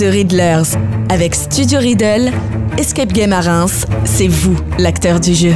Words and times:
The 0.00 0.04
Riddlers. 0.04 0.78
Avec 1.10 1.34
Studio 1.34 1.78
Riddle, 1.78 2.32
Escape 2.78 3.12
Game 3.12 3.34
à 3.34 3.42
Reims, 3.42 3.84
c'est 4.06 4.28
vous 4.28 4.56
l'acteur 4.78 5.20
du 5.20 5.34
jeu. 5.34 5.52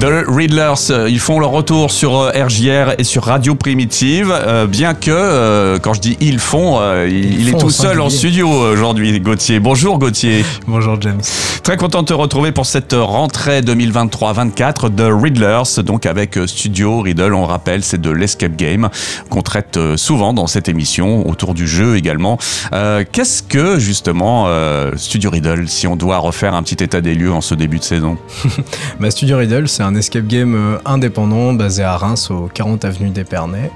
The 0.00 0.24
Riddlers, 0.28 0.90
euh, 0.90 1.10
ils 1.10 1.20
font 1.20 1.38
leur 1.38 1.50
retour 1.50 1.90
sur 1.90 2.16
euh, 2.16 2.30
RJR 2.30 2.94
et 2.96 3.04
sur 3.04 3.24
Radio 3.24 3.54
Primitive, 3.54 4.32
euh, 4.32 4.66
bien 4.66 4.94
que, 4.94 5.76
quand 5.82 5.92
je 5.92 6.00
dis 6.00 6.16
ils 6.20 6.38
font, 6.38 6.80
il, 7.06 7.50
est 7.50 7.58
tout 7.58 7.68
seul 7.68 8.00
en 8.00 8.08
studio 8.08 8.48
aujourd'hui, 8.48 9.20
Gauthier. 9.20 9.60
Bonjour 9.60 9.98
Gauthier. 9.98 10.42
Bonjour 10.66 10.98
James. 11.02 11.20
Très 11.66 11.76
content 11.76 12.02
de 12.02 12.06
te 12.06 12.12
retrouver 12.12 12.52
pour 12.52 12.64
cette 12.64 12.92
rentrée 12.92 13.60
2023-24 13.60 14.94
de 14.94 15.02
Riddlers, 15.02 15.82
donc 15.82 16.06
avec 16.06 16.38
Studio 16.46 17.00
Riddle, 17.00 17.34
on 17.34 17.44
rappelle, 17.44 17.82
c'est 17.82 18.00
de 18.00 18.10
l'escape 18.10 18.54
game 18.54 18.88
qu'on 19.30 19.42
traite 19.42 19.76
souvent 19.96 20.32
dans 20.32 20.46
cette 20.46 20.68
émission, 20.68 21.28
autour 21.28 21.54
du 21.54 21.66
jeu 21.66 21.96
également. 21.96 22.38
Qu'est-ce 22.70 23.42
que 23.42 23.80
justement 23.80 24.46
Studio 24.94 25.28
Riddle, 25.28 25.66
si 25.66 25.88
on 25.88 25.96
doit 25.96 26.18
refaire 26.18 26.54
un 26.54 26.62
petit 26.62 26.84
état 26.84 27.00
des 27.00 27.16
lieux 27.16 27.32
en 27.32 27.40
ce 27.40 27.56
début 27.56 27.80
de 27.80 27.84
saison? 27.84 28.16
Bah, 29.00 29.10
Studio 29.10 29.36
Riddle, 29.36 29.68
c'est 29.68 29.82
un 29.82 29.94
escape 29.94 30.26
game 30.26 30.54
euh, 30.54 30.78
indépendant 30.84 31.52
basé 31.52 31.82
à 31.82 31.96
Reims, 31.96 32.30
au 32.30 32.48
40 32.52 32.84
avenue 32.84 33.10
d'Épernay. 33.10 33.70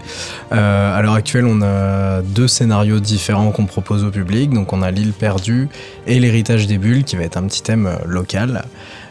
Euh, 0.53 0.97
à 0.97 1.03
l'heure 1.03 1.15
actuelle, 1.15 1.45
on 1.47 1.61
a 1.61 2.23
deux 2.23 2.49
scénarios 2.49 3.01
différents 3.01 3.51
qu'on 3.51 3.67
propose 3.67 4.05
au 4.05 4.11
public. 4.11 4.51
Donc, 4.51 4.73
on 4.73 4.81
a 4.81 4.91
l'île 4.91 5.13
perdue 5.13 5.69
et 6.07 6.19
l'héritage 6.19 6.67
des 6.67 6.79
bulles, 6.79 7.05
qui 7.05 7.17
va 7.17 7.25
être 7.25 7.37
un 7.37 7.43
petit 7.43 7.63
thème 7.63 7.80
euh, 7.87 7.97
local. 8.07 8.63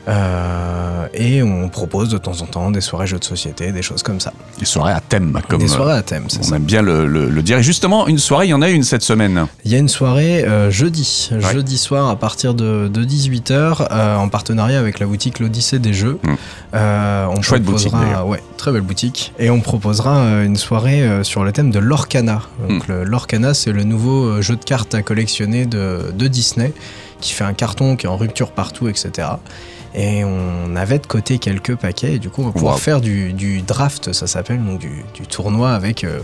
Euh, 0.10 1.08
et 1.14 1.44
on 1.44 1.70
propose 1.70 2.10
de 2.10 2.18
temps 2.18 2.42
en 2.42 2.46
temps 2.46 2.72
des 2.72 2.82
soirées 2.82 3.06
jeux 3.06 3.20
de 3.20 3.24
société, 3.24 3.72
des 3.72 3.82
choses 3.82 4.02
comme 4.02 4.20
ça. 4.20 4.34
Des 4.58 4.66
soirées 4.66 4.94
à 4.94 5.02
thème, 5.02 5.40
comme 5.48 5.60
des 5.60 5.68
soirées 5.68 5.94
à 5.94 6.02
thème. 6.02 6.26
On 6.42 6.56
aime 6.56 6.64
bien 6.64 6.82
le, 6.82 7.42
dire. 7.42 7.60
Et 7.60 7.64
justement, 7.64 8.08
une 8.08 8.18
soirée, 8.18 8.48
il 8.48 8.50
y 8.50 8.54
en 8.54 8.62
a 8.62 8.70
une 8.70 8.84
cette 8.84 9.04
semaine. 9.04 9.46
Il 9.66 9.72
y 9.72 9.76
a 9.76 9.78
une 9.78 9.90
soirée 9.90 10.46
euh, 10.46 10.72
jeudi, 10.72 11.30
jeudi 11.52 11.78
soir 11.78 12.10
à 12.10 12.16
partir 12.16 12.54
de, 12.54 12.90
18h, 12.90 13.88
euh, 13.92 14.16
en 14.16 14.30
partenariat 14.30 14.80
avec 14.80 15.00
la 15.00 15.06
boutique 15.06 15.40
L'Odyssée 15.40 15.80
des 15.80 15.94
Jeux. 15.94 16.20
Mmh. 16.24 16.34
on 16.74 17.42
Chouette 17.42 17.64
boutique. 17.64 17.94
Ouais, 18.26 18.42
très 18.58 18.72
belle 18.72 18.82
boutique. 18.82 19.34
Et 19.38 19.50
on 19.50 19.62
proposera 19.62 20.44
une 20.44 20.58
soirée 20.58 21.24
sur 21.24 21.44
le 21.44 21.52
thème 21.52 21.72
de 21.72 21.80
l'Orcana. 21.80 22.42
Donc 22.68 22.88
mmh. 22.88 23.04
l'Orcana, 23.04 23.54
c'est 23.54 23.72
le 23.72 23.84
nouveau 23.84 24.42
jeu 24.42 24.56
de 24.56 24.64
cartes 24.64 24.96
à 24.96 25.02
collectionner 25.02 25.66
de, 25.66 26.12
de 26.14 26.28
Disney 26.28 26.74
qui 27.20 27.34
fait 27.34 27.44
un 27.44 27.54
carton 27.54 27.96
qui 27.96 28.06
est 28.06 28.10
en 28.10 28.18
rupture 28.18 28.52
partout, 28.52 28.88
etc. 28.88 29.28
Et 29.96 30.24
on 30.24 30.76
avait 30.76 31.00
de 31.00 31.08
côté 31.08 31.40
quelques 31.40 31.76
paquets, 31.76 32.14
et 32.14 32.20
du 32.20 32.30
coup, 32.30 32.44
on 32.44 32.48
va 32.48 32.52
pouvoir 32.52 32.80
faire 32.80 33.02
du, 33.02 33.62
draft, 33.62 34.14
ça 34.14 34.28
s'appelle, 34.28 34.64
donc 34.64 34.80
du, 34.80 35.04
tournoi 35.28 35.72
avec 35.72 36.04
euh, 36.04 36.20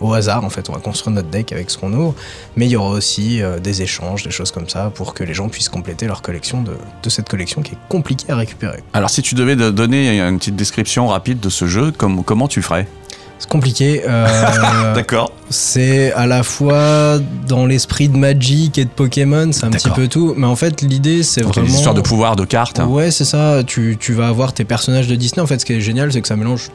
au 0.00 0.12
hasard. 0.12 0.44
En 0.44 0.50
fait, 0.50 0.68
on 0.68 0.72
va 0.74 0.80
construire 0.80 1.14
notre 1.14 1.28
deck 1.28 1.52
avec 1.52 1.70
ce 1.70 1.78
qu'on 1.78 1.92
ouvre, 1.92 2.14
mais 2.56 2.66
il 2.66 2.70
y 2.70 2.76
aura 2.76 2.90
aussi 2.90 3.42
euh, 3.42 3.58
des 3.58 3.82
échanges, 3.82 4.22
des 4.22 4.30
choses 4.30 4.50
comme 4.50 4.68
ça, 4.68 4.90
pour 4.94 5.14
que 5.14 5.24
les 5.24 5.34
gens 5.34 5.48
puissent 5.48 5.68
compléter 5.68 6.06
leur 6.06 6.20
collection 6.20 6.62
de, 6.62 6.76
cette 7.08 7.28
collection 7.28 7.62
qui 7.62 7.72
est 7.72 7.78
compliquée 7.88 8.30
à 8.30 8.36
récupérer. 8.36 8.82
Alors, 8.92 9.10
si 9.10 9.22
tu 9.22 9.34
devais 9.34 9.56
donner 9.56 10.20
une 10.20 10.38
petite 10.38 10.56
description 10.56 11.08
rapide 11.08 11.40
de 11.40 11.48
ce 11.48 11.66
jeu, 11.66 11.92
comment 11.92 12.48
tu 12.48 12.60
ferais? 12.60 12.86
C'est 13.38 13.48
compliqué. 13.48 14.02
Euh, 14.06 14.94
D'accord. 14.94 15.32
C'est 15.50 16.12
à 16.12 16.26
la 16.26 16.42
fois 16.42 17.18
dans 17.46 17.66
l'esprit 17.66 18.08
de 18.08 18.16
Magic 18.16 18.78
et 18.78 18.84
de 18.84 18.90
Pokémon, 18.90 19.50
c'est 19.52 19.64
un 19.64 19.70
petit 19.70 19.90
peu 19.90 20.08
tout. 20.08 20.34
Mais 20.36 20.46
en 20.46 20.56
fait, 20.56 20.82
l'idée, 20.82 21.22
c'est 21.22 21.42
vraiment. 21.42 21.66
Une 21.66 21.74
histoire 21.74 21.94
de 21.94 22.00
pouvoir 22.00 22.36
de 22.36 22.44
cartes. 22.44 22.80
Hein. 22.80 22.86
Ouais, 22.86 23.10
c'est 23.10 23.24
ça. 23.24 23.62
Tu, 23.64 23.96
tu 23.98 24.12
vas 24.12 24.28
avoir 24.28 24.52
tes 24.52 24.64
personnages 24.64 25.06
de 25.06 25.14
Disney. 25.14 25.42
En 25.42 25.46
fait, 25.46 25.60
ce 25.60 25.64
qui 25.64 25.74
est 25.74 25.80
génial, 25.80 26.12
c'est 26.12 26.20
que 26.20 26.28
ça 26.28 26.36
mélange 26.36 26.70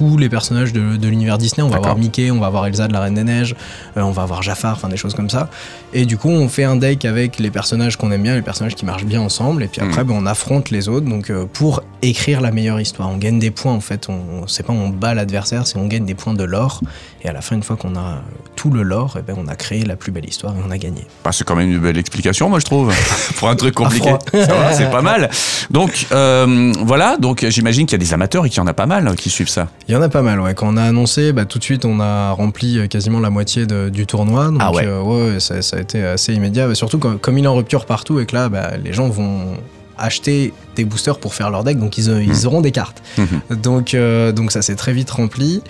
tous 0.00 0.16
les 0.16 0.30
personnages 0.30 0.72
de, 0.72 1.08
l'univers 1.08 1.36
Disney. 1.36 1.62
On 1.62 1.68
va 1.68 1.76
avoir 1.76 1.98
Mickey, 1.98 2.30
on 2.30 2.40
va 2.40 2.46
avoir 2.46 2.64
Elsa 2.64 2.88
de 2.88 2.94
la 2.94 3.00
Reine 3.00 3.12
des 3.12 3.24
Neiges, 3.24 3.54
euh, 3.98 4.00
on 4.00 4.12
va 4.12 4.22
avoir 4.22 4.42
Jafar, 4.42 4.72
enfin 4.72 4.88
des 4.88 4.96
choses 4.96 5.12
comme 5.12 5.28
ça. 5.28 5.50
Et 5.92 6.06
du 6.06 6.16
coup, 6.16 6.30
on 6.30 6.48
fait 6.48 6.64
un 6.64 6.76
deck 6.76 7.04
avec 7.04 7.38
les 7.38 7.50
personnages 7.50 7.98
qu'on 7.98 8.10
aime 8.10 8.22
bien, 8.22 8.34
les 8.34 8.40
personnages 8.40 8.74
qui 8.74 8.86
marchent 8.86 9.04
bien 9.04 9.20
ensemble. 9.20 9.62
Et 9.62 9.68
puis 9.68 9.82
après, 9.82 10.02
mm. 10.02 10.06
ben, 10.06 10.14
on 10.16 10.24
affronte 10.24 10.70
les 10.70 10.88
autres. 10.88 11.06
Donc 11.06 11.28
euh, 11.28 11.44
pour 11.52 11.82
écrire 12.00 12.40
la 12.40 12.50
meilleure 12.50 12.80
histoire, 12.80 13.10
on 13.10 13.18
gagne 13.18 13.38
des 13.38 13.50
points 13.50 13.74
en 13.74 13.80
fait. 13.80 14.08
On, 14.08 14.46
c'est 14.46 14.62
pas 14.62 14.72
on 14.72 14.88
bat 14.88 15.12
l'adversaire, 15.12 15.66
c'est 15.66 15.76
on 15.76 15.86
gagne 15.86 16.06
des 16.06 16.14
points 16.14 16.32
de 16.32 16.44
lore. 16.44 16.80
Et 17.22 17.28
à 17.28 17.34
la 17.34 17.42
fin, 17.42 17.56
une 17.56 17.62
fois 17.62 17.76
qu'on 17.76 17.94
a 17.96 18.22
tout 18.56 18.70
le 18.70 18.82
lore, 18.82 19.16
et 19.16 19.20
eh 19.20 19.22
ben, 19.22 19.36
on 19.38 19.48
a 19.48 19.54
créé 19.54 19.84
la 19.84 19.96
plus 19.96 20.12
belle 20.12 20.26
histoire 20.26 20.54
et 20.54 20.60
on 20.66 20.70
a 20.70 20.78
gagné. 20.78 21.02
Bah, 21.22 21.32
c'est 21.32 21.44
quand 21.44 21.56
même 21.56 21.70
une 21.70 21.78
belle 21.78 21.98
explication, 21.98 22.48
moi 22.48 22.58
je 22.58 22.64
trouve, 22.64 22.90
pour 23.36 23.50
un 23.50 23.56
truc 23.56 23.74
compliqué. 23.74 24.14
c'est 24.32 24.90
pas 24.90 25.02
mal. 25.02 25.28
Donc 25.70 26.06
euh, 26.12 26.72
voilà, 26.80 27.18
donc 27.18 27.44
j'imagine 27.50 27.84
qu'il 27.84 27.98
y 27.98 28.00
a 28.00 28.04
des 28.04 28.14
amateurs 28.14 28.46
et 28.46 28.48
qu'il 28.48 28.58
y 28.58 28.62
en 28.62 28.66
a 28.66 28.72
pas 28.72 28.86
mal 28.86 29.14
qui 29.16 29.28
suivent 29.28 29.48
ça. 29.48 29.68
Il 29.90 29.94
y 29.94 29.96
en 29.96 30.02
a 30.02 30.08
pas 30.08 30.22
mal, 30.22 30.38
ouais. 30.38 30.54
Quand 30.54 30.72
on 30.72 30.76
a 30.76 30.84
annoncé, 30.84 31.32
bah, 31.32 31.46
tout 31.46 31.58
de 31.58 31.64
suite, 31.64 31.84
on 31.84 31.98
a 31.98 32.30
rempli 32.30 32.78
euh, 32.78 32.86
quasiment 32.86 33.18
la 33.18 33.28
moitié 33.28 33.66
du 33.66 34.06
tournoi. 34.06 34.46
Donc, 34.46 34.60
ah 34.60 34.70
ouais. 34.70 34.86
Euh, 34.86 35.40
ça, 35.40 35.56
a 35.56 35.80
été 35.80 36.04
assez 36.04 36.32
immédiat. 36.32 36.72
surtout 36.76 37.00
comme 37.00 37.38
il 37.38 37.44
est 37.44 37.48
en 37.48 37.56
rupture 37.56 37.86
partout 37.86 38.20
et 38.20 38.26
que 38.26 38.36
là, 38.36 38.48
bah, 38.48 38.74
les 38.76 38.92
gens 38.92 39.08
vont 39.08 39.56
acheter 39.98 40.54
des 40.76 40.84
boosters 40.84 41.18
pour 41.18 41.34
faire 41.34 41.50
leur 41.50 41.64
deck, 41.64 41.76
donc 41.76 41.98
ils, 41.98 42.06
ils 42.06 42.28
mmh. 42.28 42.46
auront 42.46 42.60
des 42.60 42.70
cartes. 42.70 43.02
Mmh. 43.18 43.56
Donc, 43.56 43.96
donc 44.36 44.52
ça 44.52 44.62
s'est 44.62 44.76
très 44.76 44.92
vite 44.92 45.10
rempli. 45.10 45.60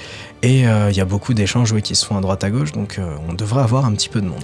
Et 0.43 0.61
il 0.61 0.97
y 0.97 1.01
a 1.01 1.05
beaucoup 1.05 1.34
d'échanges 1.34 1.78
qui 1.83 1.95
se 1.95 2.06
font 2.06 2.17
à 2.17 2.21
droite 2.21 2.45
à 2.45 2.51
gauche, 2.51 2.73
donc 2.73 2.99
on 3.28 3.34
devrait 3.34 3.62
avoir 3.62 3.84
un 3.84 3.93
petit 3.93 4.09
peu 4.09 4.21
de 4.21 4.27
monde. 4.27 4.43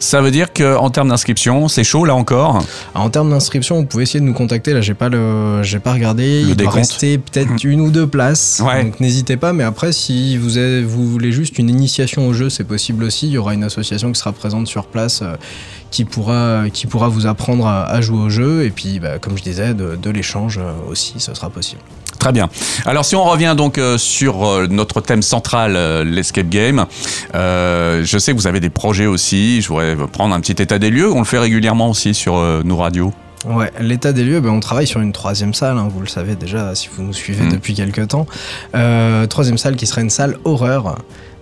Ça 0.00 0.20
veut 0.20 0.30
dire 0.30 0.52
qu'en 0.52 0.90
termes 0.90 1.08
d'inscription, 1.08 1.66
c'est 1.66 1.82
chaud 1.82 2.04
là 2.04 2.14
encore? 2.14 2.62
En 2.94 3.10
termes 3.10 3.30
d'inscription, 3.30 3.76
vous 3.76 3.84
pouvez 3.84 4.04
essayer 4.04 4.20
de 4.20 4.24
nous 4.24 4.34
contacter. 4.34 4.72
Là, 4.72 4.80
j'ai 4.80 4.94
pas 4.94 5.08
le, 5.08 5.62
j'ai 5.64 5.80
pas 5.80 5.92
regardé. 5.92 6.44
Il 6.46 6.54
doit 6.54 6.70
rester 6.70 7.18
peut-être 7.18 7.64
mmh. 7.64 7.68
une 7.68 7.80
ou 7.80 7.90
deux 7.90 8.06
places. 8.06 8.60
Donc 8.60 9.00
n'hésitez 9.00 9.36
pas. 9.36 9.52
Mais 9.52 9.64
après, 9.64 9.92
si 9.92 10.36
vous, 10.36 10.50
vous 10.86 11.08
voulez 11.08 11.32
juste 11.32 11.58
une 11.58 11.68
initiation 11.68 12.28
au 12.28 12.32
jeu, 12.32 12.48
c'est 12.48 12.64
possible 12.64 13.02
aussi. 13.02 13.26
Il 13.26 13.32
y 13.32 13.38
aura 13.38 13.54
une 13.54 13.64
association 13.64 14.12
qui 14.12 14.18
sera 14.20 14.32
présente 14.32 14.68
sur 14.68 14.86
place 14.86 15.20
euh, 15.22 15.34
qui 15.90 16.04
pourra, 16.04 16.64
qui 16.72 16.86
pourra 16.86 17.08
vous 17.08 17.26
apprendre 17.26 17.66
à, 17.66 18.00
jouer 18.00 18.18
au 18.18 18.30
jeu. 18.30 18.64
Et 18.64 18.70
puis, 18.70 19.00
bah, 19.00 19.18
comme 19.18 19.36
je 19.36 19.42
disais, 19.42 19.74
de, 19.74 19.96
de 20.00 20.10
l'échange 20.10 20.58
euh, 20.58 20.72
aussi, 20.88 21.14
ce 21.18 21.34
sera 21.34 21.50
possible. 21.50 21.80
Très 22.28 22.34
bien. 22.34 22.50
Alors 22.84 23.06
si 23.06 23.16
on 23.16 23.24
revient 23.24 23.54
donc 23.56 23.78
euh, 23.78 23.96
sur 23.96 24.44
euh, 24.44 24.66
notre 24.68 25.00
thème 25.00 25.22
central, 25.22 25.76
euh, 25.76 26.04
l'escape 26.04 26.50
game, 26.50 26.84
je 27.32 28.18
sais 28.18 28.32
que 28.32 28.36
vous 28.36 28.46
avez 28.46 28.60
des 28.60 28.68
projets 28.68 29.06
aussi, 29.06 29.62
je 29.62 29.68
voudrais 29.68 29.96
prendre 29.96 30.34
un 30.34 30.40
petit 30.40 30.60
état 30.60 30.78
des 30.78 30.90
lieux, 30.90 31.10
on 31.10 31.20
le 31.20 31.24
fait 31.24 31.38
régulièrement 31.38 31.88
aussi 31.88 32.12
sur 32.12 32.34
nos 32.64 32.76
radios. 32.76 33.14
Ouais, 33.46 33.72
l'état 33.80 34.12
des 34.12 34.24
lieux, 34.24 34.40
ben, 34.40 34.50
on 34.50 34.60
travaille 34.60 34.86
sur 34.86 35.00
une 35.00 35.12
troisième 35.14 35.54
salle, 35.54 35.78
hein, 35.78 35.88
vous 35.90 36.00
le 36.00 36.06
savez 36.06 36.34
déjà 36.34 36.74
si 36.74 36.90
vous 36.94 37.02
nous 37.02 37.14
suivez 37.14 37.46
mmh. 37.46 37.52
depuis 37.52 37.72
quelques 37.72 38.08
temps. 38.08 38.26
troisième 39.30 39.56
salle 39.56 39.76
qui 39.76 39.86
serait 39.86 40.02
une 40.02 40.10
salle 40.10 40.36
horreur. 40.44 40.98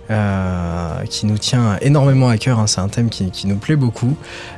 Euh, 0.09 1.03
qui 1.09 1.25
nous 1.25 1.37
tient 1.37 1.77
énormément 1.81 2.29
à 2.29 2.37
cœur. 2.37 2.59
Hein. 2.59 2.67
C'est 2.67 2.79
un 2.79 2.87
thème 2.87 3.09
qui, 3.09 3.29
qui, 3.29 3.45
nous 3.45 3.57
plaît 3.57 3.75
beaucoup. 3.75 4.15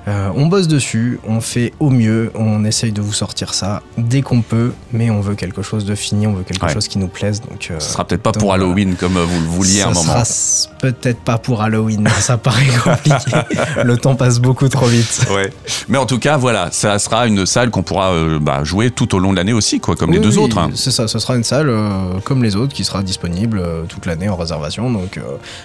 Euh, 0.08 0.30
on 0.36 0.46
bosse 0.46 0.68
dessus, 0.68 1.20
on 1.28 1.42
fait 1.42 1.74
au 1.80 1.90
mieux, 1.90 2.32
on 2.36 2.64
essaye 2.66 2.92
de 2.92 3.02
vous 3.02 3.14
sortir 3.14 3.56
ça 3.56 3.82
dès 3.98 4.22
qu'on 4.22 4.44
peut, 4.44 4.74
mais 4.94 5.10
on 5.10 5.22
veut 5.22 5.34
quelque 5.34 5.64
chose 5.64 5.86
de 5.86 5.96
fini, 5.96 6.28
on 6.28 6.34
veut 6.34 6.44
quelque 6.44 6.70
chose 6.70 6.88
qui 6.88 7.00
nous 7.00 7.08
plaise. 7.08 7.42
Donc, 7.42 7.70
euh, 7.72 7.80
ça 7.80 7.94
sera 7.94 8.06
peut-être 8.06 8.22
pas 8.22 8.32
pour 8.32 8.54
Halloween 8.54 8.96
comme 8.96 9.18
vous 9.18 9.42
le 9.42 9.48
vouliez 9.48 9.82
à 9.82 9.88
un 9.88 9.92
moment. 9.92 10.24
sera 10.24 10.76
peut-être 10.80 11.22
pas 11.22 11.40
pour 11.40 11.64
Halloween, 11.64 12.08
ça 12.20 12.38
paraît 12.38 12.68
compliqué. 12.84 13.32
le 13.84 13.98
temps 13.98 14.16
passe 14.16 14.40
beaucoup 14.40 14.70
trop 14.70 14.86
vite. 14.86 15.26
Ouais. 15.32 15.52
Mais 15.88 15.98
en 15.98 16.06
tout 16.06 16.20
cas, 16.20 16.38
voilà, 16.38 16.70
ça 16.72 17.00
sera 17.00 17.26
une 17.26 17.48
salle 17.48 17.72
qu'on 17.72 17.84
pourra 17.84 18.14
bah, 18.40 18.64
jouer 18.64 18.92
tout 18.92 19.16
au 19.16 19.20
long 19.20 19.32
de 19.32 19.38
l'année 19.38 19.54
aussi, 19.54 19.80
quoi, 19.80 19.96
comme 19.96 20.12
les 20.12 20.20
deux 20.20 20.38
autres. 20.38 20.60
Hein. 20.60 20.70
C'est 20.76 20.92
ça, 20.92 21.08
ce 21.08 21.18
sera 21.18 21.36
une 21.36 21.44
salle 21.44 21.74
comme 22.24 22.44
les 22.44 22.56
autres 22.56 22.74
qui 22.74 22.84
sera 22.84 23.02
disponible 23.02 23.64
toute 23.88 24.06
l'année 24.06 24.30
en 24.30 24.36
réservation. 24.36 24.92
Donc 24.92 25.20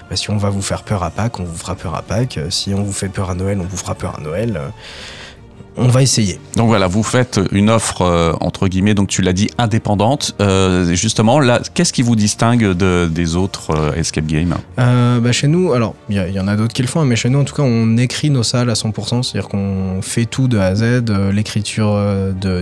bah, 0.09 0.17
si 0.17 0.31
on 0.31 0.37
va 0.37 0.51
vous 0.51 0.62
faire 0.62 0.83
peur 0.83 1.03
à 1.03 1.11
Pâques, 1.11 1.41
on 1.41 1.45
vous 1.45 1.57
fera 1.57 1.75
peur 1.75 1.95
à 1.95 2.03
Pâques. 2.03 2.39
Si 2.51 2.75
on 2.75 2.83
vous 2.83 2.93
fait 2.93 3.09
peur 3.09 3.31
à 3.31 3.35
Noël, 3.35 3.61
on 3.61 3.65
vous 3.65 3.77
fera 3.77 3.95
peur 3.95 4.19
à 4.19 4.21
Noël 4.21 4.61
on 5.77 5.89
va 5.89 6.03
essayer. 6.03 6.39
Donc 6.57 6.69
voilà, 6.69 6.87
vous 6.87 7.03
faites 7.03 7.41
une 7.51 7.69
offre 7.69 8.03
euh, 8.03 8.33
entre 8.41 8.69
guillemets, 8.69 8.95
donc 8.95 9.09
tu 9.09 9.23
l'as 9.23 9.33
dit 9.33 9.51
indépendante. 9.59 10.35
Euh, 10.41 10.95
justement, 10.95 11.41
là, 11.41 11.61
qu'est-ce 11.75 11.93
qui 11.93 12.03
vous 12.03 12.17
distingue 12.17 12.73
de, 12.73 13.09
des 13.11 13.37
autres 13.37 13.71
euh, 13.71 13.93
escape 13.95 14.27
games? 14.27 14.55
Bah 14.77 15.33
Chez 15.33 15.49
nous, 15.49 15.73
alors 15.73 15.95
il 16.09 16.17
y, 16.17 16.41
en 16.41 16.49
a 16.49 16.57
d'autres 16.57 16.73
qui 16.73 16.83
le 16.83 16.89
font, 16.89 17.01
hein, 17.01 17.07
mais 17.07 17.17
chez 17.17 17.29
nous 17.29 17.41
en 17.41 17.45
tout 17.45 17.55
cas, 17.55 17.62
on 17.62 17.97
écrit 17.97 18.31
nos 18.31 18.43
salles 18.43 18.71
à 18.71 18.75
100%, 18.75 19.23
c'est-à-dire 19.23 19.49
qu'on 19.49 20.00
fait 20.03 20.26
tout 20.26 20.49
de 20.49 20.59
A 20.59 20.67
à 20.67 20.75
Z, 20.75 21.05
l'écriture 21.32 21.99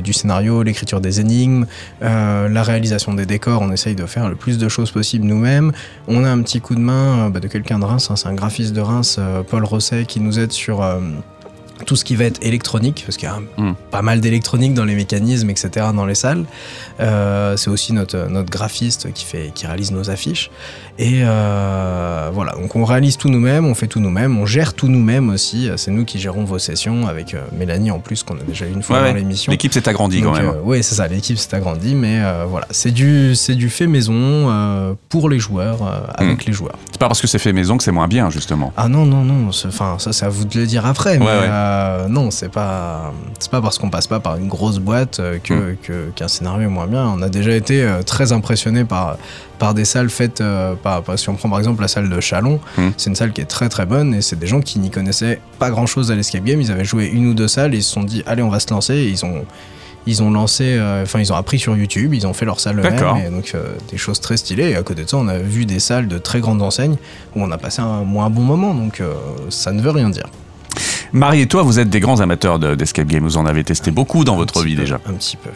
du 0.02 0.12
scénario, 0.12 0.62
l'écriture 0.62 1.00
des 1.00 1.20
énigmes, 1.20 1.66
la 2.00 2.62
réalisation 2.62 3.14
des 3.14 3.26
décors. 3.26 3.62
On 3.62 3.72
essaye 3.72 3.94
de 3.94 4.06
faire 4.06 4.28
le 4.28 4.36
plus 4.36 4.58
de 4.58 4.68
choses 4.68 4.90
possible 4.90 5.26
nous-mêmes. 5.26 5.72
On 6.08 6.24
a 6.24 6.30
un 6.30 6.40
petit 6.42 6.60
coup 6.60 6.74
de 6.74 6.80
main 6.80 7.30
bah, 7.30 7.40
de 7.40 7.48
quelqu'un 7.48 7.78
de 7.78 7.84
Reims, 7.84 8.08
hein, 8.10 8.16
c'est 8.16 8.28
un 8.28 8.34
graphiste 8.34 8.72
de 8.72 8.80
Reims, 8.80 9.18
Paul 9.50 9.64
Rosset, 9.64 10.04
qui 10.04 10.20
nous 10.20 10.38
aide 10.38 10.52
sur 10.52 10.82
tout 11.84 11.96
ce 11.96 12.04
qui 12.04 12.16
va 12.16 12.24
être 12.24 12.40
électronique, 12.42 13.02
parce 13.06 13.16
qu'il 13.16 13.28
y 13.28 13.32
a 13.32 13.38
hmm. 13.56 13.74
pas 13.90 14.02
mal 14.02 14.20
d'électronique 14.20 14.74
dans 14.74 14.84
les 14.84 14.94
mécanismes, 14.94 15.50
etc., 15.50 15.86
dans 15.94 16.06
les 16.06 16.14
salles. 16.14 16.44
Euh, 17.00 17.56
c'est 17.56 17.70
aussi 17.70 17.92
notre, 17.92 18.28
notre 18.28 18.50
graphiste 18.50 19.12
qui, 19.12 19.24
fait, 19.24 19.52
qui 19.54 19.66
réalise 19.66 19.92
nos 19.92 20.10
affiches. 20.10 20.50
Et 20.98 21.22
euh, 21.22 22.30
voilà, 22.32 22.52
donc 22.52 22.76
on 22.76 22.84
réalise 22.84 23.16
tout 23.16 23.28
nous-mêmes, 23.28 23.64
on 23.66 23.74
fait 23.74 23.86
tout 23.86 24.00
nous-mêmes, 24.00 24.38
on 24.38 24.46
gère 24.46 24.74
tout 24.74 24.88
nous-mêmes 24.88 25.30
aussi. 25.30 25.70
C'est 25.76 25.90
nous 25.90 26.04
qui 26.04 26.18
gérons 26.18 26.44
vos 26.44 26.58
sessions 26.58 27.06
avec 27.08 27.34
euh, 27.34 27.42
Mélanie 27.52 27.90
en 27.90 27.98
plus, 27.98 28.22
qu'on 28.22 28.34
a 28.34 28.42
déjà 28.42 28.66
eu 28.66 28.72
une 28.72 28.82
fois 28.82 29.00
dans 29.00 29.14
l'émission. 29.14 29.50
L'équipe 29.50 29.72
s'est 29.72 29.88
agrandie 29.88 30.22
quand 30.22 30.32
même. 30.32 30.52
oui, 30.64 30.82
c'est 30.82 30.94
ça, 30.94 31.08
l'équipe 31.08 31.38
s'est 31.38 31.54
agrandie, 31.54 31.94
mais 31.94 32.20
voilà, 32.48 32.66
c'est 32.70 32.90
du, 32.90 33.34
du 33.48 33.70
fait 33.70 33.86
maison 33.86 34.96
pour 35.08 35.28
les 35.28 35.38
joueurs, 35.38 36.12
avec 36.14 36.44
hmm. 36.44 36.48
les 36.48 36.52
joueurs. 36.52 36.78
C'est 36.90 36.98
pas 36.98 37.08
parce 37.08 37.20
que 37.20 37.26
c'est 37.26 37.38
fait 37.38 37.52
maison 37.52 37.76
que 37.76 37.84
c'est 37.84 37.92
moins 37.92 38.08
bien, 38.08 38.30
justement. 38.30 38.72
Ah 38.76 38.88
non, 38.88 39.06
non, 39.06 39.24
non, 39.24 39.48
enfin, 39.48 39.96
ça 39.98 40.12
c'est 40.12 40.26
à 40.26 40.28
vous 40.28 40.44
de 40.44 40.58
le 40.58 40.66
dire 40.66 40.86
après, 40.86 41.18
mais 41.18 41.26
euh, 41.72 42.08
non, 42.08 42.30
c'est 42.30 42.48
pas, 42.50 43.12
c'est 43.38 43.50
pas 43.50 43.60
parce 43.60 43.78
qu'on 43.78 43.90
passe 43.90 44.06
pas 44.06 44.20
par 44.20 44.36
une 44.36 44.48
grosse 44.48 44.78
boîte 44.78 45.20
euh, 45.20 45.38
que, 45.42 45.54
Mm. 45.72 45.76
que- 45.82 46.10
qu'un 46.14 46.28
scénario 46.28 46.62
est 46.68 46.70
moins 46.70 46.86
bien. 46.86 47.06
On 47.06 47.22
a 47.22 47.28
déjà 47.28 47.52
été 47.52 47.82
euh, 47.82 48.02
très 48.02 48.32
impressionné 48.32 48.84
par, 48.84 49.16
par 49.58 49.74
des 49.74 49.84
salles 49.84 50.10
faites, 50.10 50.42
par, 50.82 51.02
par- 51.02 51.18
si 51.18 51.28
on 51.28 51.34
prend 51.34 51.48
par 51.48 51.58
exemple 51.58 51.82
la 51.82 51.88
salle 51.88 52.08
de 52.08 52.20
Chalon, 52.20 52.60
Mm. 52.78 52.88
c'est 52.96 53.10
une 53.10 53.16
salle 53.16 53.32
qui 53.32 53.40
est 53.40 53.44
très 53.46 53.68
très 53.68 53.86
bonne 53.86 54.14
et 54.14 54.22
c'est 54.22 54.38
des 54.38 54.46
gens 54.46 54.60
qui 54.60 54.78
n'y 54.78 54.90
connaissaient 54.90 55.40
pas 55.58 55.70
grand 55.70 55.86
chose 55.86 56.10
à 56.10 56.14
l'escape 56.14 56.44
game. 56.44 56.60
Ils 56.60 56.70
avaient 56.70 56.84
joué 56.84 57.06
une 57.06 57.26
ou 57.28 57.34
deux 57.34 57.48
salles 57.48 57.74
et 57.74 57.78
ils 57.78 57.82
se 57.82 57.92
sont 57.92 58.02
dit, 58.04 58.22
allez, 58.26 58.42
on 58.42 58.48
va 58.50 58.60
se 58.60 58.70
lancer. 58.70 58.94
Et 58.94 59.08
ils 59.08 59.24
ont, 59.24 59.44
ils 60.04 60.20
ont 60.20 60.32
lancé, 60.32 60.64
euh, 60.66 61.04
enfin, 61.04 61.20
ils 61.20 61.32
ont 61.32 61.36
appris 61.36 61.60
sur 61.60 61.76
YouTube, 61.76 62.12
ils 62.12 62.26
ont 62.26 62.32
fait 62.34 62.44
leur 62.44 62.58
salle 62.58 62.80
eux-mêmes. 62.80 62.98
Et 63.24 63.30
donc, 63.30 63.52
euh, 63.54 63.62
des 63.90 63.98
choses 63.98 64.20
très 64.20 64.36
stylées. 64.36 64.70
Et 64.70 64.74
à 64.76 64.82
côté 64.82 65.04
de 65.04 65.08
ça, 65.08 65.16
on 65.18 65.28
a 65.28 65.38
vu 65.38 65.64
des 65.64 65.78
salles 65.78 66.08
de 66.08 66.18
très 66.18 66.40
grandes 66.40 66.60
enseignes 66.60 66.96
où 67.36 67.42
on 67.42 67.50
a 67.52 67.58
passé 67.58 67.82
un 67.82 68.02
moins 68.02 68.28
bon 68.28 68.42
moment. 68.42 68.74
Donc, 68.74 69.00
euh, 69.00 69.12
ça 69.48 69.70
ne 69.72 69.80
veut 69.80 69.90
rien 69.92 70.10
dire. 70.10 70.26
Marie 71.12 71.40
et 71.42 71.46
toi, 71.46 71.62
vous 71.62 71.78
êtes 71.78 71.90
des 71.90 72.00
grands 72.00 72.20
amateurs 72.20 72.58
de- 72.58 72.74
d'escape 72.74 73.06
game. 73.06 73.22
Vous 73.24 73.36
en 73.36 73.46
avez 73.46 73.64
testé 73.64 73.90
beaucoup 73.90 74.24
dans 74.24 74.34
Un 74.34 74.38
votre 74.38 74.62
vie 74.62 74.74
peu, 74.74 74.80
déjà. 74.82 74.98
Un 75.06 75.12
petit 75.14 75.36
peu. 75.36 75.50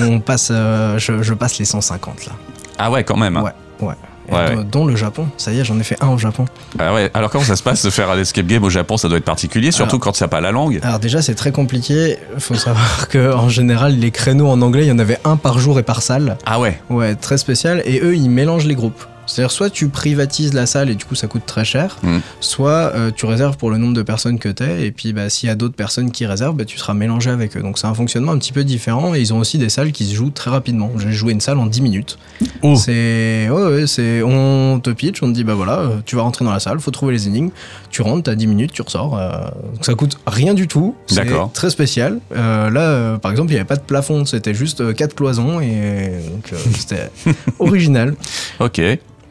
on, 0.00 0.02
on 0.14 0.20
passe, 0.20 0.48
euh, 0.50 0.98
je, 0.98 1.22
je 1.22 1.34
passe 1.34 1.58
les 1.58 1.64
150 1.64 2.26
là. 2.26 2.32
Ah 2.78 2.90
ouais, 2.90 3.04
quand 3.04 3.16
même. 3.16 3.36
hein. 3.36 3.42
Ouais, 3.42 3.86
ouais. 3.88 3.94
Et 4.30 4.34
Ouais, 4.34 4.62
dont, 4.70 4.84
le 4.84 4.94
Japon. 4.94 5.26
Ça 5.38 5.52
y 5.52 5.58
est, 5.60 5.64
j'en 5.64 5.78
ai 5.80 5.82
fait 5.82 5.96
un 6.02 6.08
au 6.08 6.18
Japon. 6.18 6.44
Ah 6.78 6.92
ouais. 6.92 7.10
Alors 7.14 7.30
comment 7.30 7.44
ça 7.44 7.56
se 7.56 7.62
passe 7.62 7.82
de 7.82 7.88
faire 7.88 8.10
un 8.10 8.18
escape 8.18 8.44
game 8.46 8.62
au 8.62 8.68
Japon? 8.68 8.98
Ça 8.98 9.08
doit 9.08 9.16
être 9.16 9.24
particulier, 9.24 9.70
surtout 9.70 9.96
Alors- 9.96 10.00
quand 10.04 10.12
tu 10.12 10.22
n'as 10.22 10.28
pas 10.28 10.42
la 10.42 10.50
langue. 10.52 10.80
Alors 10.82 10.98
déjà, 10.98 11.22
c'est 11.22 11.34
très 11.34 11.50
compliqué. 11.50 12.18
Il 12.34 12.40
faut 12.40 12.54
savoir 12.56 13.08
que 13.08 13.32
en 13.32 13.48
général, 13.48 13.96
les 13.98 14.10
créneaux 14.10 14.48
en 14.48 14.60
anglais, 14.60 14.84
il 14.84 14.88
y 14.88 14.92
en 14.92 14.98
avait 14.98 15.18
un 15.24 15.36
par 15.36 15.58
jour 15.58 15.78
et 15.78 15.82
par 15.82 16.02
salle. 16.02 16.36
Ah 16.44 16.60
ouais. 16.60 16.78
Ouais, 16.90 17.14
très 17.14 17.38
spécial. 17.38 17.80
Et 17.86 18.00
eux, 18.02 18.16
ils 18.16 18.28
mélangent 18.28 18.66
les 18.66 18.74
groupes. 18.74 19.02
C'est-à-dire, 19.28 19.50
soit 19.52 19.70
tu 19.70 19.88
privatises 19.88 20.54
la 20.54 20.66
salle 20.66 20.90
et 20.90 20.94
du 20.96 21.04
coup 21.04 21.14
ça 21.14 21.26
coûte 21.28 21.42
très 21.46 21.64
cher, 21.64 21.96
Mm. 22.02 22.18
soit 22.40 22.92
euh, 22.94 23.10
tu 23.14 23.26
réserves 23.26 23.56
pour 23.56 23.70
le 23.70 23.76
nombre 23.76 23.94
de 23.94 24.02
personnes 24.02 24.38
que 24.38 24.48
t'es, 24.48 24.86
et 24.86 24.90
puis 24.90 25.12
bah, 25.12 25.28
s'il 25.30 25.48
y 25.48 25.52
a 25.52 25.54
d'autres 25.54 25.74
personnes 25.76 26.10
qui 26.10 26.26
réservent, 26.26 26.56
bah, 26.56 26.64
tu 26.64 26.78
seras 26.78 26.94
mélangé 26.94 27.30
avec 27.30 27.56
eux. 27.56 27.60
Donc 27.62 27.78
c'est 27.78 27.86
un 27.86 27.94
fonctionnement 27.94 28.32
un 28.32 28.38
petit 28.38 28.52
peu 28.52 28.64
différent, 28.64 29.14
et 29.14 29.20
ils 29.20 29.32
ont 29.34 29.38
aussi 29.38 29.58
des 29.58 29.68
salles 29.68 29.92
qui 29.92 30.04
se 30.06 30.14
jouent 30.14 30.30
très 30.30 30.50
rapidement. 30.50 30.90
J'ai 30.98 31.12
joué 31.12 31.32
une 31.32 31.40
salle 31.40 31.58
en 31.58 31.66
10 31.66 31.80
minutes. 31.82 32.18
Oh. 32.62 32.74
C'est. 32.76 33.48
Ouais, 33.50 33.62
ouais, 33.64 33.86
c'est. 33.86 34.22
On 34.22 34.80
te 34.80 34.90
pitch, 34.90 35.22
on 35.22 35.26
te 35.28 35.32
dit, 35.34 35.44
bah 35.44 35.54
voilà, 35.54 35.78
euh, 35.80 35.88
tu 36.06 36.16
vas 36.16 36.22
rentrer 36.22 36.44
dans 36.44 36.52
la 36.52 36.60
salle, 36.60 36.80
faut 36.80 36.90
trouver 36.90 37.12
les 37.12 37.26
énigmes, 37.28 37.50
tu 37.90 38.02
rentres, 38.02 38.22
t'as 38.24 38.34
10 38.34 38.46
minutes, 38.46 38.72
tu 38.72 38.82
ressors. 38.82 39.18
euh, 39.18 39.38
donc 39.74 39.84
ça 39.84 39.94
coûte 39.94 40.18
rien 40.26 40.54
du 40.54 40.66
tout. 40.68 40.94
C'est 41.06 41.16
D'accord. 41.16 41.50
Très 41.52 41.70
spécial. 41.70 42.18
Euh, 42.34 42.70
là, 42.70 42.80
euh, 42.80 43.16
par 43.18 43.30
exemple, 43.30 43.50
il 43.50 43.54
n'y 43.54 43.60
avait 43.60 43.66
pas 43.66 43.76
de 43.76 43.82
plafond, 43.82 44.24
c'était 44.24 44.54
juste 44.54 44.94
quatre 44.94 45.14
cloisons, 45.14 45.60
et 45.60 46.12
donc 46.30 46.52
euh, 46.52 46.56
c'était 46.78 47.10
original. 47.58 48.14
Ok. 48.60 48.80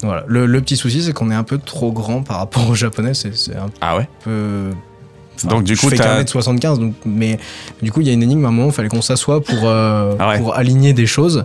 Voilà. 0.03 0.23
Le, 0.27 0.45
le 0.45 0.61
petit 0.61 0.77
souci, 0.77 1.01
c'est 1.01 1.13
qu'on 1.13 1.31
est 1.31 1.35
un 1.35 1.43
peu 1.43 1.57
trop 1.57 1.91
grand 1.91 2.21
par 2.21 2.37
rapport 2.37 2.69
aux 2.69 2.75
japonais, 2.75 3.13
c'est 3.13 3.31
un 3.55 3.67
Ah 3.81 3.97
ouais. 3.97 4.07
peu. 4.23 4.69
Enfin, 5.35 5.47
Donc, 5.49 5.63
du 5.63 5.77
coup, 5.77 5.89
fais 5.89 5.97
t'as- 5.97 6.21
1m75, 6.23 6.79
donc, 6.79 6.93
mais 7.05 7.39
du 7.81 7.91
coup, 7.91 8.01
il 8.01 8.07
y 8.07 8.09
a 8.09 8.13
une 8.13 8.23
énigme 8.23 8.43
à 8.45 8.47
un 8.47 8.51
moment, 8.51 8.69
il 8.69 8.73
fallait 8.73 8.89
qu'on 8.89 9.01
s'assoie 9.03 9.41
pour, 9.43 9.59
euh, 9.65 10.15
Ah 10.19 10.29
ouais. 10.29 10.37
pour 10.39 10.55
aligner 10.55 10.93
des 10.93 11.05
choses. 11.05 11.43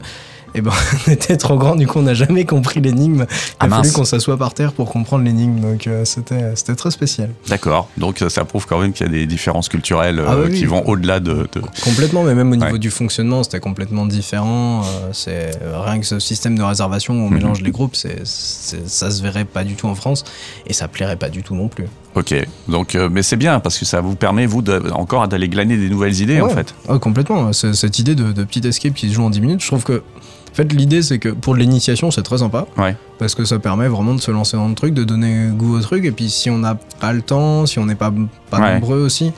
Et 0.54 0.60
ben, 0.60 0.70
on 1.06 1.10
était 1.10 1.36
trop 1.36 1.56
grand, 1.56 1.76
du 1.76 1.86
coup, 1.86 1.98
on 1.98 2.02
n'a 2.02 2.14
jamais 2.14 2.44
compris 2.44 2.80
l'énigme. 2.80 3.26
Il 3.30 3.54
Ah 3.60 3.64
a 3.66 3.68
fallu 3.68 3.92
qu'on 3.92 4.04
s'assoie 4.04 4.36
par 4.36 4.52
terre 4.54 4.72
pour 4.72 4.90
comprendre 4.90 5.24
l'énigme, 5.24 5.60
donc 5.60 5.86
euh, 5.86 6.04
c'était 6.04 6.54
c'était 6.56 6.74
très 6.74 6.90
spécial. 6.90 7.30
D'accord. 7.48 7.88
Donc 7.96 8.20
euh, 8.22 8.28
ça 8.28 8.44
prouve 8.44 8.66
quand 8.66 8.78
même 8.78 8.92
qu'il 8.92 9.06
y 9.06 9.08
a 9.08 9.12
des 9.12 9.26
différences 9.26 9.68
culturelles 9.68 10.18
euh, 10.18 10.26
Ah 10.28 10.36
oui, 10.36 10.48
oui. 10.50 10.58
qui 10.58 10.66
vont 10.66 10.86
au-delà 10.86 11.20
de, 11.20 11.48
de- 11.54 11.62
Complètement, 11.84 12.22
mais 12.24 12.34
même 12.34 12.50
au 12.52 12.56
niveau 12.56 12.72
Ouais. 12.72 12.78
du 12.78 12.90
fonctionnement, 12.90 13.42
c'était 13.42 13.60
complètement 13.60 14.04
différent. 14.06 14.82
Euh, 14.82 15.08
c'est 15.12 15.58
euh, 15.62 15.80
rien 15.80 15.98
que 16.00 16.06
ce 16.06 16.18
système 16.18 16.56
de 16.56 16.62
réservation 16.62 17.14
où 17.14 17.18
on 17.26 17.28
Mhm. 17.30 17.34
mélange 17.34 17.60
les 17.62 17.70
groupes, 17.70 17.96
c'est- 17.96 18.24
ça 18.24 19.10
se 19.10 19.22
verrait 19.22 19.44
pas 19.46 19.64
du 19.64 19.74
tout 19.74 19.86
en 19.86 19.94
France 19.94 20.24
et 20.66 20.72
ça 20.72 20.86
plairait 20.88 21.16
pas 21.16 21.28
du 21.30 21.42
tout 21.42 21.54
non 21.54 21.68
plus. 21.68 21.86
Ok. 22.14 22.34
Donc, 22.68 22.94
euh, 22.94 23.08
mais 23.10 23.22
c'est 23.22 23.36
bien 23.36 23.58
parce 23.60 23.78
que 23.78 23.84
ça 23.84 24.00
vous 24.00 24.16
permet 24.16 24.46
vous 24.46 24.60
de- 24.62 24.90
encore 24.92 25.26
d'aller 25.28 25.48
glaner 25.48 25.76
des 25.76 25.88
nouvelles 25.88 26.20
idées 26.20 26.40
en 26.40 26.48
fait. 26.48 26.74
Ouais, 26.88 26.98
complètement. 26.98 27.52
Cette 27.52 27.98
idée 27.98 28.14
de, 28.14 28.32
de 28.32 28.44
petit 28.44 28.66
escape 28.66 28.94
qui 28.94 29.08
se 29.08 29.14
joue 29.14 29.22
en 29.24 29.30
10 29.30 29.40
minutes, 29.40 29.60
je 29.62 29.66
trouve 29.68 29.84
que. 29.84 30.02
En 30.50 30.54
fait, 30.54 30.70
l'idée, 30.74 31.00
c'est 31.00 31.18
que 31.18 31.30
pour 31.30 31.54
l'initiation, 31.54 32.10
c'est 32.10 32.20
très 32.22 32.36
sympa. 32.38 32.66
Ouais. 32.76 32.94
Parce 33.18 33.34
que 33.34 33.46
ça 33.46 33.58
permet 33.58 33.88
vraiment 33.88 34.12
de 34.14 34.20
se 34.20 34.30
lancer 34.30 34.58
dans 34.58 34.68
le 34.68 34.74
truc, 34.74 34.92
de 34.92 35.02
donner 35.02 35.46
goût 35.54 35.74
au 35.76 35.80
truc. 35.80 36.04
Et 36.04 36.12
puis, 36.12 36.28
si 36.28 36.50
on 36.50 36.58
n'a 36.58 36.74
pas 37.00 37.14
le 37.14 37.22
temps, 37.22 37.64
si 37.64 37.78
on 37.78 37.86
n'est 37.86 37.94
pas, 37.94 38.12
pas 38.50 38.60
Ouais. 38.60 38.74
nombreux 38.74 39.00
aussi. 39.00 39.32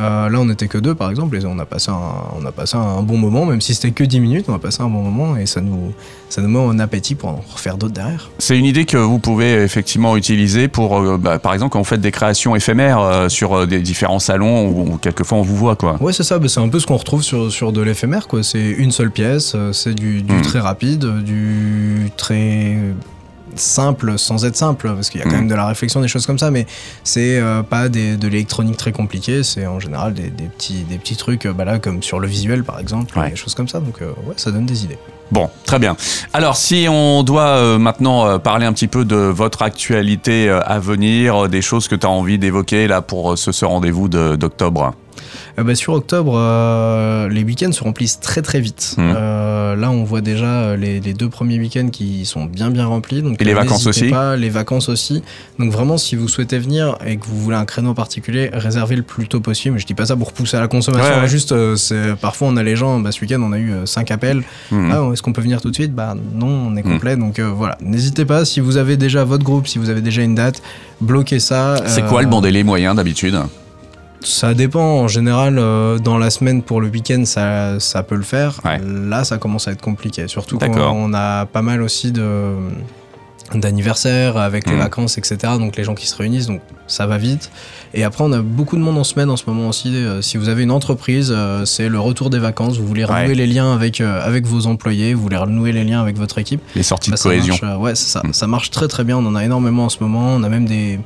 Euh, 0.00 0.28
là, 0.28 0.40
on 0.40 0.46
n'était 0.46 0.66
que 0.66 0.78
deux, 0.78 0.94
par 0.94 1.10
exemple, 1.10 1.36
et 1.36 1.44
on 1.46 1.58
a 1.58 1.64
passé 1.66 1.90
un, 1.90 1.98
on 2.40 2.44
a 2.44 2.50
passé 2.52 2.76
un 2.76 3.02
bon 3.02 3.16
moment, 3.18 3.46
même 3.46 3.60
si 3.60 3.74
c'était 3.74 3.92
que 3.92 4.02
10 4.02 4.18
minutes, 4.20 4.46
on 4.48 4.54
a 4.54 4.58
passé 4.58 4.82
un 4.82 4.88
bon 4.88 5.02
moment, 5.02 5.36
et 5.36 5.46
ça 5.46 5.60
nous, 5.60 5.92
ça 6.28 6.42
nous 6.42 6.48
met 6.48 6.58
en 6.58 6.78
appétit 6.78 7.14
pour 7.14 7.28
en 7.28 7.44
refaire 7.52 7.76
d'autres 7.76 7.94
derrière. 7.94 8.30
C'est 8.38 8.58
une 8.58 8.64
idée 8.64 8.84
que 8.86 8.96
vous 8.96 9.18
pouvez 9.18 9.62
effectivement 9.62 10.16
utiliser 10.16 10.66
pour, 10.68 10.98
euh, 10.98 11.18
bah, 11.18 11.38
par 11.38 11.52
exemple, 11.54 11.72
quand 11.72 11.78
vous 11.78 11.84
faites 11.84 12.00
des 12.00 12.10
créations 12.12 12.56
éphémères 12.56 13.00
euh, 13.00 13.28
sur 13.28 13.66
des 13.68 13.80
différents 13.80 14.18
salons 14.18 14.68
où, 14.68 14.94
où 14.94 14.96
quelquefois 14.98 15.38
on 15.38 15.42
vous 15.42 15.56
voit 15.56 15.76
quoi. 15.76 15.96
Ouais, 16.02 16.12
c'est 16.12 16.24
ça, 16.24 16.38
bah, 16.38 16.48
c'est 16.48 16.60
un 16.60 16.68
peu 16.68 16.80
ce 16.80 16.86
qu'on 16.86 16.96
retrouve 16.96 17.22
sur, 17.22 17.52
sur 17.52 17.72
de 17.72 17.80
l'éphémère, 17.80 18.26
quoi. 18.26 18.42
C'est 18.42 18.70
une 18.70 18.90
seule 18.90 19.10
pièce, 19.10 19.54
c'est 19.72 19.94
du, 19.94 20.22
du 20.22 20.32
Mm. 20.40 20.42
très 20.42 20.60
rapide, 20.60 21.04
du 21.22 22.10
très 22.16 22.76
simple 23.56 24.18
sans 24.18 24.44
être 24.44 24.56
simple, 24.56 24.92
parce 24.94 25.10
qu'il 25.10 25.20
y 25.20 25.22
a 25.22 25.26
quand 25.26 25.32
Mm. 25.32 25.40
même 25.40 25.48
de 25.48 25.54
la 25.54 25.66
réflexion, 25.66 26.00
des 26.00 26.08
choses 26.08 26.26
comme 26.26 26.38
ça, 26.38 26.50
mais 26.50 26.66
c'est 27.04 27.38
euh, 27.38 27.62
pas 27.62 27.88
des, 27.88 28.16
de 28.16 28.28
l'électronique 28.28 28.76
très 28.76 28.92
compliquée, 28.92 29.42
c'est 29.42 29.66
en 29.66 29.80
général 29.80 30.14
des, 30.14 30.30
des 30.30 30.44
petits, 30.44 30.84
des 30.88 30.98
petits 30.98 31.16
trucs, 31.16 31.46
euh, 31.46 31.52
bah 31.52 31.64
là, 31.64 31.78
comme 31.78 32.02
sur 32.02 32.20
le 32.20 32.26
visuel 32.28 32.64
par 32.64 32.78
exemple, 32.78 33.18
Ouais. 33.18 33.30
des 33.30 33.36
choses 33.36 33.54
comme 33.54 33.68
ça, 33.68 33.80
donc 33.80 34.02
euh, 34.02 34.06
ouais, 34.26 34.34
ça 34.36 34.50
donne 34.50 34.66
des 34.66 34.84
idées. 34.84 34.98
Bon, 35.30 35.48
très 35.64 35.78
bien. 35.78 35.96
Alors, 36.32 36.56
si 36.56 36.86
on 36.90 37.22
doit 37.22 37.42
euh, 37.56 37.78
maintenant 37.78 38.26
euh, 38.26 38.38
parler 38.38 38.66
un 38.66 38.72
petit 38.72 38.88
peu 38.88 39.04
de 39.04 39.14
votre 39.16 39.62
actualité 39.62 40.48
euh, 40.48 40.60
à 40.64 40.78
venir, 40.80 41.48
des 41.48 41.62
choses 41.62 41.86
que 41.86 41.94
tu 41.94 42.04
as 42.06 42.10
envie 42.10 42.38
d'évoquer 42.38 42.88
là 42.88 43.00
pour 43.00 43.38
ce, 43.38 43.52
ce 43.52 43.64
rendez-vous 43.64 44.08
de- 44.08 44.34
d'octobre? 44.36 44.92
Euh, 45.60 45.64
bah, 45.64 45.74
sur 45.74 45.92
octobre, 45.92 46.34
euh, 46.36 47.28
les 47.28 47.44
week-ends 47.44 47.72
se 47.72 47.84
remplissent 47.84 48.20
très 48.20 48.42
très 48.42 48.60
vite. 48.60 48.94
Mhm. 48.98 49.12
Euh, 49.16 49.76
là, 49.76 49.90
on 49.90 50.04
voit 50.04 50.20
déjà 50.20 50.46
euh, 50.46 50.76
les, 50.76 51.00
les 51.00 51.12
deux 51.14 51.28
premiers 51.28 51.58
week-ends 51.58 51.88
qui 51.90 52.24
sont 52.24 52.44
bien 52.46 52.70
bien 52.70 52.86
remplis. 52.86 53.22
Donc, 53.22 53.40
Et 53.40 53.44
les 53.44 53.54
vacances 53.54 53.86
aussi 53.86 54.08
pas, 54.08 54.36
Les 54.36 54.48
vacances 54.50 54.88
aussi. 54.88 55.22
Donc 55.58 55.70
vraiment, 55.72 55.98
si 55.98 56.16
vous 56.16 56.28
souhaitez 56.28 56.58
venir 56.58 56.96
et 57.06 57.16
que 57.16 57.26
vous 57.26 57.38
voulez 57.38 57.56
un 57.56 57.64
créneau 57.64 57.94
particulier, 57.94 58.50
réservez 58.52 58.96
le 58.96 59.02
plus 59.02 59.28
tôt 59.28 59.40
possible. 59.40 59.78
Je 59.78 59.86
dis 59.86 59.94
pas 59.94 60.06
ça 60.06 60.16
pour 60.16 60.32
pousser 60.32 60.56
à 60.56 60.60
la 60.60 60.68
consommation. 60.68 61.08
Ouais, 61.08 61.16
ouais. 61.18 61.24
hein, 61.24 61.26
Juste, 61.26 61.54
parfois 62.20 62.48
on 62.48 62.56
a 62.56 62.62
les 62.62 62.76
gens. 62.76 62.98
Bah, 63.00 63.12
ce 63.12 63.20
week-end, 63.20 63.40
on 63.42 63.52
a 63.52 63.58
eu 63.58 63.72
5 63.84 64.10
appels. 64.10 64.42
Mhm. 64.70 64.90
Ah, 64.92 65.08
est-ce 65.12 65.22
qu'on 65.22 65.32
peut 65.32 65.42
venir 65.42 65.60
tout 65.60 65.70
de 65.70 65.74
suite? 65.74 65.94
Bah 65.94 66.14
non, 66.34 66.46
on 66.70 66.76
est 66.76 66.84
Mhm. 66.84 66.92
complet. 66.94 67.16
Donc 67.16 67.38
voilà, 67.40 67.76
n'hésitez 67.82 68.24
pas. 68.24 68.44
Si 68.44 68.60
vous 68.60 68.76
avez 68.76 68.96
déjà 68.96 69.24
votre 69.24 69.44
groupe, 69.44 69.66
si 69.68 69.78
vous 69.78 69.90
avez 69.90 70.00
déjà 70.00 70.22
une 70.22 70.34
date, 70.34 70.62
bloquez 71.00 71.38
ça. 71.40 71.76
C'est 71.86 72.04
quoi 72.06 72.22
le 72.22 72.28
bon 72.28 72.40
délai 72.40 72.62
moyen 72.64 72.94
d'habitude? 72.94 73.38
Ça 74.22 74.54
dépend. 74.54 75.00
En 75.00 75.08
général, 75.08 75.58
euh, 75.58 75.98
dans 75.98 76.18
la 76.18 76.30
semaine 76.30 76.62
pour 76.62 76.80
le 76.80 76.88
week-end, 76.88 77.22
ça, 77.24 77.80
ça 77.80 78.02
peut 78.02 78.16
le 78.16 78.22
faire. 78.22 78.60
Ouais. 78.64 78.78
Là, 78.84 79.24
ça 79.24 79.38
commence 79.38 79.66
à 79.68 79.72
être 79.72 79.80
compliqué. 79.82 80.28
Surtout 80.28 80.58
quand 80.58 80.92
on 80.94 81.12
a 81.14 81.46
pas 81.46 81.62
mal 81.62 81.82
aussi 81.82 82.12
de 82.12 82.54
d'anniversaires 83.54 84.36
avec 84.36 84.66
les 84.66 84.74
Mhm. 84.74 84.78
vacances, 84.78 85.18
etc. 85.18 85.38
Donc 85.58 85.76
les 85.76 85.82
gens 85.82 85.94
qui 85.96 86.06
se 86.06 86.14
réunissent, 86.16 86.46
donc 86.46 86.60
ça 86.86 87.06
va 87.06 87.18
vite. 87.18 87.50
Et 87.94 88.04
après, 88.04 88.22
on 88.22 88.32
a 88.32 88.40
beaucoup 88.42 88.76
de 88.76 88.80
monde 88.80 88.96
en 88.96 89.02
semaine 89.02 89.28
en 89.28 89.36
ce 89.36 89.42
moment 89.48 89.68
aussi. 89.68 89.88
Euh, 89.96 90.22
si 90.22 90.36
vous 90.36 90.48
avez 90.48 90.62
une 90.62 90.70
entreprise, 90.70 91.32
euh, 91.34 91.64
c'est 91.64 91.88
le 91.88 91.98
retour 91.98 92.30
des 92.30 92.38
vacances. 92.38 92.78
Vous 92.78 92.86
voulez 92.86 93.04
renouer 93.04 93.28
Ouais. 93.28 93.34
les 93.34 93.48
liens 93.48 93.72
avec 93.72 94.00
euh, 94.00 94.20
avec 94.24 94.46
vos 94.46 94.66
employés, 94.66 95.14
vous 95.14 95.22
voulez 95.22 95.36
renouer 95.36 95.72
les 95.72 95.82
liens 95.82 96.00
avec 96.00 96.16
votre 96.16 96.38
équipe. 96.38 96.60
Les 96.76 96.84
sorties 96.84 97.10
Bah, 97.10 97.16
de 97.16 97.20
ça 97.20 97.28
cohésion. 97.28 97.56
marche, 97.60 97.78
ouais, 97.80 97.94
ça. 97.96 98.20
Mm. 98.24 98.32
Ça 98.32 98.46
marche 98.46 98.70
très 98.70 98.86
très 98.86 99.02
bien. 99.02 99.16
On 99.18 99.26
en 99.26 99.34
a 99.34 99.44
énormément 99.44 99.86
en 99.86 99.88
ce 99.88 99.98
moment. 100.00 100.28
On 100.36 100.44
a 100.44 100.48
même 100.48 100.66
des, 100.66 101.00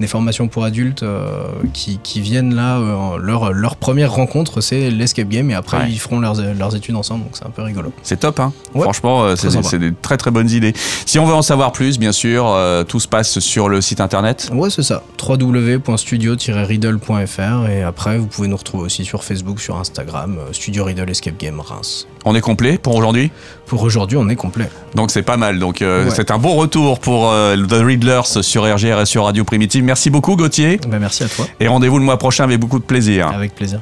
des 0.00 0.06
formations 0.06 0.48
pour 0.48 0.64
adultes 0.64 1.02
euh, 1.02 1.28
qui, 1.74 1.98
qui 2.02 2.20
viennent 2.20 2.54
là. 2.54 2.78
euh, 2.78 3.18
leur, 3.20 3.52
leur 3.52 3.76
première 3.76 4.12
rencontre, 4.12 4.60
c'est 4.60 4.90
l'escape 4.90 5.28
game. 5.28 5.50
Et 5.50 5.54
après, 5.54 5.78
Ouais. 5.78 5.84
ils 5.90 5.98
feront 6.00 6.18
leurs, 6.20 6.36
leurs 6.58 6.74
études 6.74 6.96
ensemble. 6.96 7.24
Donc 7.24 7.32
c'est 7.34 7.46
un 7.46 7.50
peu 7.50 7.62
rigolo. 7.62 7.92
C'est 8.02 8.18
top, 8.20 8.40
hein 8.40 8.52
Ouais. 8.74 8.82
Franchement, 8.82 9.22
euh, 9.22 9.36
c'est 9.36 9.78
des 9.78 9.92
très 9.92 10.16
très 10.16 10.30
bonnes 10.30 10.50
idées. 10.50 10.72
Si 11.06 11.18
on 11.18 11.26
veut 11.26 11.34
en 11.34 11.42
savoir 11.42 11.72
plus, 11.72 11.98
bien 11.98 12.12
sûr, 12.12 12.56
tout 12.88 13.00
se 13.00 13.08
passe 13.08 13.38
sur 13.40 13.68
le 13.68 13.80
site 13.80 14.00
internet. 14.00 14.50
Ouais, 14.52 14.70
c'est 14.70 14.82
ça. 14.82 15.02
www.studio-riddle.fr. 15.22 17.68
Et 17.68 17.82
après, 17.82 18.18
vous 18.18 18.26
pouvez 18.26 18.48
nous 18.48 18.56
retrouver 18.56 18.84
aussi 18.84 19.04
sur 19.04 19.24
Facebook, 19.24 19.60
sur 19.60 19.76
Instagram, 19.78 20.38
Studio 20.52 20.84
Riddle 20.84 21.10
Escape 21.10 21.38
Game 21.38 21.60
Reims. 21.60 22.06
On 22.24 22.34
est 22.34 22.40
complet 22.40 22.78
pour 22.78 22.94
aujourd'hui? 22.96 23.30
Pour 23.66 23.82
aujourd'hui, 23.82 24.16
on 24.18 24.28
est 24.28 24.36
complet. 24.36 24.68
Donc 24.94 25.10
c'est 25.10 25.22
pas 25.22 25.36
mal. 25.36 25.58
Donc 25.58 25.82
euh, 25.82 26.04
Ouais. 26.04 26.10
c'est 26.14 26.30
un 26.30 26.38
bon 26.38 26.54
retour 26.56 26.98
pour 26.98 27.30
euh, 27.30 27.56
The 27.56 27.82
Riddlers 27.84 28.42
sur 28.42 28.62
RGR 28.64 29.00
et 29.00 29.06
sur 29.06 29.24
Radio 29.24 29.44
Primitive. 29.44 29.84
Merci 29.90 30.08
beaucoup 30.08 30.36
Gauthier 30.36 30.78
Bah, 30.88 31.00
merci 31.00 31.24
à 31.24 31.28
toi. 31.28 31.44
et 31.58 31.66
rendez-vous 31.66 31.98
le 31.98 32.04
mois 32.04 32.16
prochain 32.16 32.44
avec 32.44 32.60
beaucoup 32.60 32.78
de 32.78 32.84
plaisir. 32.84 33.26
Avec 33.26 33.56
plaisir. 33.56 33.80